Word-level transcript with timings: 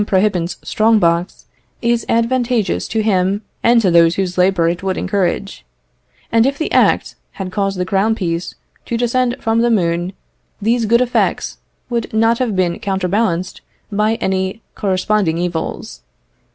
Prohibant's 0.03 0.57
strong 0.63 0.97
box, 0.97 1.45
is 1.79 2.07
advantageous 2.09 2.87
to 2.87 3.01
him 3.03 3.43
and 3.61 3.79
to 3.83 3.91
those 3.91 4.15
whose 4.15 4.35
labour 4.35 4.67
it 4.67 4.81
would 4.81 4.97
encourage; 4.97 5.63
and 6.31 6.47
if 6.47 6.57
the 6.57 6.71
Act 6.71 7.13
had 7.33 7.51
caused 7.51 7.77
the 7.77 7.85
crown 7.85 8.15
piece 8.15 8.55
to 8.87 8.97
descend 8.97 9.35
from 9.39 9.59
the 9.61 9.69
moon, 9.69 10.13
these 10.59 10.87
good 10.87 11.01
effects 11.01 11.59
would 11.87 12.11
not 12.11 12.39
have 12.39 12.55
been 12.55 12.79
counterbalanced 12.79 13.61
by 13.91 14.15
any 14.15 14.63
corresponding 14.73 15.37
evils. 15.37 16.01